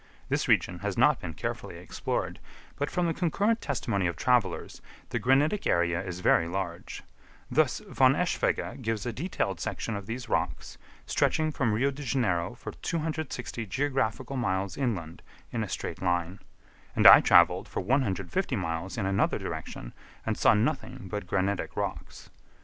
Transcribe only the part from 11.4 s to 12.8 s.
from Rio de Janeiro for